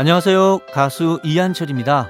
[0.00, 0.60] 안녕하세요.
[0.72, 2.08] 가수 이한철입니다.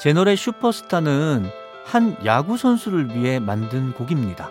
[0.00, 1.46] 제 노래 슈퍼스타는
[1.84, 4.48] 한 야구 선수를 위해 만든 곡입니다.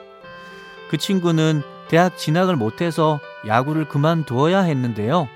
[0.91, 5.27] 그 친구는 대학 진학을 못해서 야구를 그만두어야 했는데요.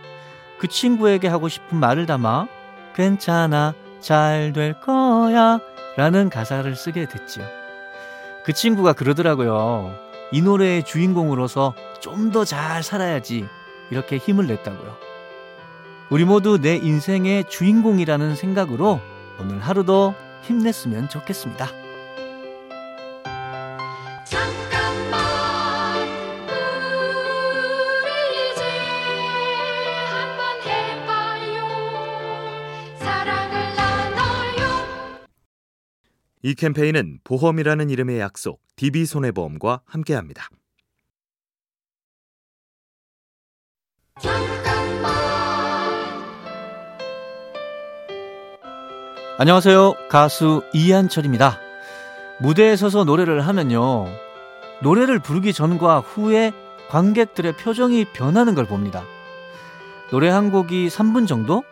[0.60, 2.48] 그 친구에게 하고 싶은 말을 담아
[2.94, 5.60] 괜찮아 잘 될 거야
[5.98, 7.44] 라는 가사를 쓰게 됐지요.
[8.46, 9.96] 그 친구가 그러더라고요.
[10.32, 13.48] 이 노래의 주인공으로서 좀 더 잘 살아야지
[13.90, 15.09] 이렇게 힘을 냈다고요.
[16.12, 19.00] 우리 모두 내 인생의 주인공이라는 생각으로
[19.40, 21.68] 오늘 하루도 힘냈으면 좋겠습니다.
[36.42, 40.50] 이 캠페인은 보험이라는 이름의 약속 DB손해보험과 함께합니다.
[49.42, 49.94] 안녕하세요.
[50.10, 51.60] 가수 이한철입니다.
[52.40, 54.08] 무대에 서서 노래를 하면요.
[54.82, 56.52] 노래를 부르기 전과 후에
[56.90, 59.02] 관객들의 표정이 변하는 걸 봅니다.
[60.12, 61.64] 노래 한 곡이 3분 정도?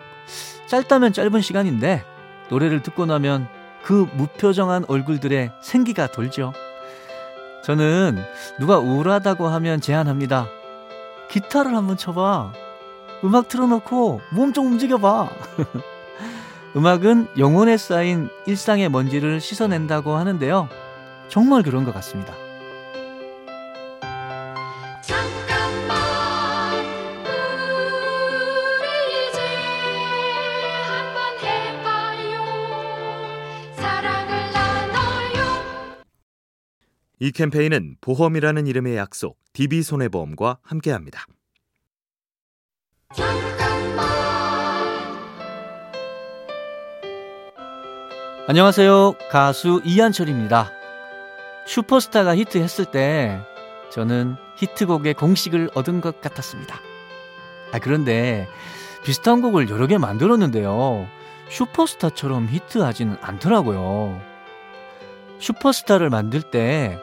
[0.67, 2.05] 짧다면 짧은 시간인데
[2.49, 3.49] 노래를 듣고 나면
[3.83, 6.53] 그 무표정한 얼굴들의 생기가 돌죠.
[7.65, 8.17] 저는
[8.61, 10.47] 누가 우울하다고 하면 제안합니다.
[11.29, 12.53] 기타를 한번 쳐봐.
[13.25, 15.29] 음악 틀어놓고 몸 좀 움직여봐.
[16.75, 20.69] 음악은 영혼에 쌓인 일상의 먼지를 씻어낸다고 하는데요.
[21.27, 22.33] 정말 그런 것 같습니다.
[37.19, 41.25] 이 캠페인은 보험이라는 이름의 약속 DB손해보험과 함께합니다.
[48.49, 49.15] 안녕하세요.
[49.29, 50.71] 가수 이한철입니다.
[51.65, 53.41] 슈퍼스타가 히트했을 때
[53.91, 56.79] 저는 히트곡의 공식을 얻은 것 같았습니다.
[57.73, 58.47] 아, 그런데
[59.03, 61.07] 비슷한 곡을 여러 개 만들었는데요.
[61.49, 64.21] 슈퍼스타처럼 히트하지는 않더라고요.
[65.39, 66.97] 슈퍼스타를 만들 때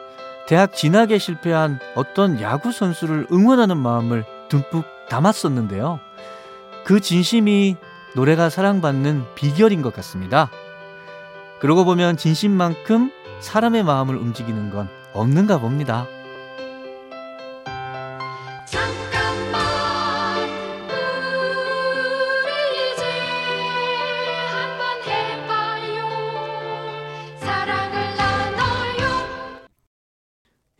[0.47, 5.99] 대학 진학에 실패한 어떤 야구 선수를 응원하는 마음을 듬뿍 담았었는데요.
[6.85, 7.75] 그 진심이
[8.15, 10.49] 노래가 사랑받는 비결인 것 같습니다.
[11.59, 16.07] 그러고 보면 진심만큼 사람의 마음을 움직이는 건 없는가 봅니다.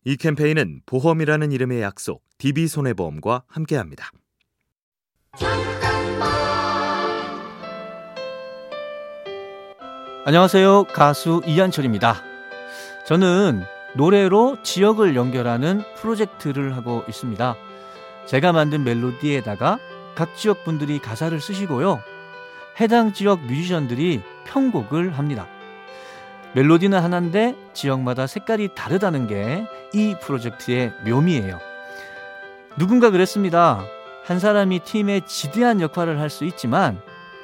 [0.04, 4.12] 이 캠페인은 보험이라는 이름의 약속 DB손해보험과 함께합니다.
[10.28, 10.86] 안녕하세요.
[10.92, 12.16] 가수 이한철입니다.
[13.06, 13.62] 저는
[13.94, 17.54] 노래로 지역을 연결하는 프로젝트를 하고 있습니다.
[18.26, 19.78] 제가 만든 멜로디에다가
[20.16, 22.02] 각 지역 분들이 가사를 쓰시고요.
[22.80, 25.46] 해당 지역 뮤지션들이 편곡을 합니다.
[26.54, 31.60] 멜로디는 하나인데 지역마다 색깔이 다르다는 게 이 프로젝트의 묘미예요.
[32.76, 33.84] 누군가 그랬습니다.
[34.24, 37.00] 한 사람이 팀의 지대한 역할을 할 수 있지만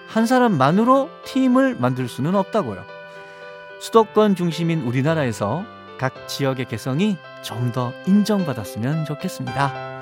[0.09, 2.85] 한 사람만으로 팀을 만들 수는 없다고요.
[3.81, 5.65] 수도권 중심인 우리나라에서
[5.99, 9.93] 각 지역의 개성이 좀 더 인정받았으면 좋겠습니다.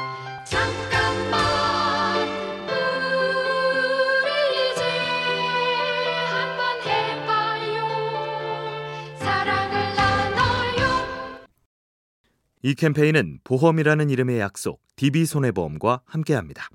[12.62, 16.69] 이 캠페인은 보험이라는 이름의 약속 DB손해보험과 함께합니다.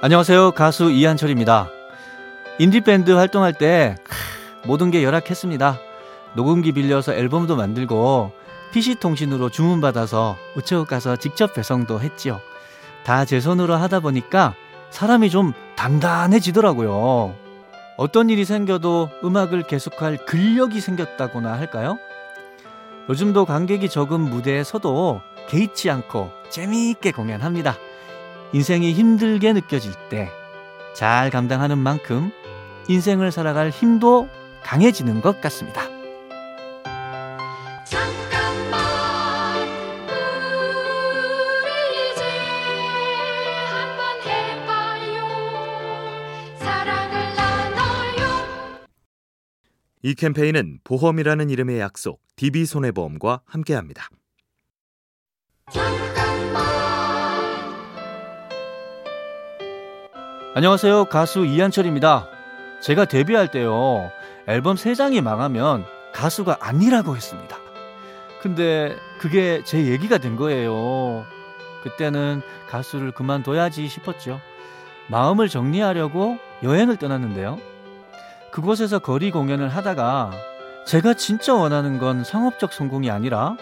[0.00, 0.52] 안녕하세요.
[0.52, 1.68] 가수 이한철입니다.
[2.58, 3.96] 인디밴드 활동할 때
[4.64, 5.78] 모든 게 열악했습니다.
[6.34, 8.32] 녹음기 빌려서 앨범도 만들고
[8.72, 12.40] PC통신으로 주문받아서 우체국 가서 직접 배송도 했지요.
[13.04, 14.54] 다 제 손으로 하다 보니까
[14.90, 17.34] 사람이 좀 단단해지더라고요.
[17.96, 21.98] 어떤 일이 생겨도 음악을 계속할 근력이 생겼다고나 할까요?
[23.08, 27.76] 요즘도 관객이 적은 무대에 서도 개의치 않고 재미있게 공연합니다.
[28.52, 30.30] 인생이 힘들게 느껴질 때
[30.98, 32.32] 잘 감당하는 만큼
[32.88, 34.28] 인생을 살아갈 힘도
[34.64, 35.82] 강해지는 것 같습니다.
[37.84, 39.68] 잠깐만
[41.62, 42.22] 우리 이제
[43.70, 45.28] 한번 해봐요
[46.58, 48.88] 사랑을 나눠요
[50.02, 54.08] 이 캠페인은 보험이라는 이름의 약속 DB손해보험과 함께합니다.
[60.58, 61.04] 안녕하세요.
[61.04, 62.26] 가수 이한철입니다.
[62.80, 64.10] 제가 데뷔할 때요.
[64.48, 67.56] 앨범 3장이 망하면 가수가 아니라고 했습니다.
[68.42, 71.24] 근데 그게 제 얘기가 된 거예요.
[71.84, 74.40] 그때는 가수를 그만둬야지 싶었죠.
[75.06, 77.60] 마음을 정리하려고 여행을 떠났는데요.
[78.50, 80.32] 그곳에서 거리 공연을 하다가
[80.88, 83.56] 제가 진짜 원하는 건 상업적 성공이 아니라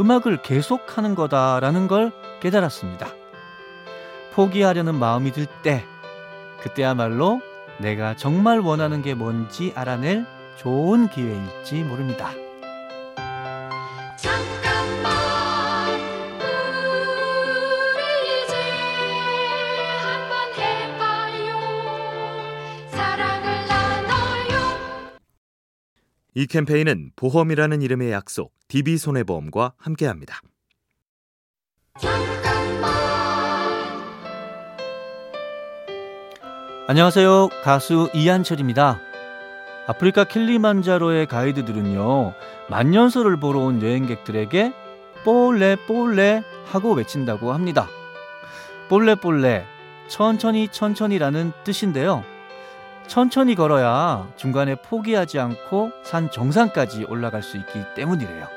[0.00, 2.10] 음악을 계속하는 거다라는 걸
[2.40, 3.06] 깨달았습니다.
[4.32, 5.84] 포기하려는 마음이 들 때,
[6.62, 7.40] 그때야말로
[7.78, 10.26] 내가 정말 원하는 게 뭔지 알아낼
[10.56, 12.32] 좋은 기회일지 모릅니다.
[14.18, 16.00] 잠깐만
[17.96, 18.54] 우리 이제
[20.02, 21.56] 한번 해봐요
[22.90, 25.18] 사랑을 나눠요
[26.34, 30.40] 이 캠페인은 보험이라는 이름의 약속 DB손해보험과 함께합니다.
[36.90, 37.50] 안녕하세요.
[37.62, 38.98] 가수 이한철입니다.
[39.86, 42.34] 아프리카 킬리만자로의 가이드들은요,
[42.68, 44.72] 만년설을 보러 온 여행객들에게
[45.22, 47.86] 볼레 볼레 하고 외친다고 합니다.
[48.88, 49.66] 볼레 볼레,
[50.08, 52.24] 천천히 천천히라는 뜻인데요.
[53.06, 58.48] 천천히 걸어야 중간에 포기하지 않고 산 정상까지 올라갈 수 있기 때문이래요.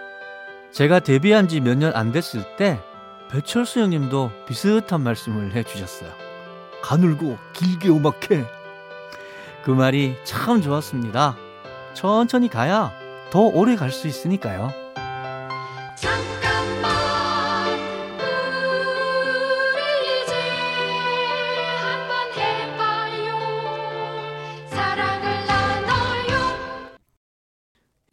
[0.71, 2.79] 제가 데뷔한 지 몇 년 안 됐을 때
[3.29, 6.22] 배철수 형님도 비슷한 말씀을 해주셨어요.
[6.83, 8.45] 가늘고 길게 오막해.
[9.63, 11.37] 그 말이 참 좋았습니다.
[11.93, 12.91] 천천히 가야
[13.31, 14.69] 더 오래 갈 수 있으니까요.
[15.95, 17.79] 잠깐만
[19.73, 20.33] 우리 이제
[21.79, 23.37] 한번 해봐요
[24.67, 26.99] 사랑을 나눠요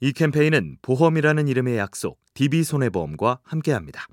[0.01, 4.07] 이 캠페인은 보험이라는 이름의 약속 DB손해보험과 함께합니다.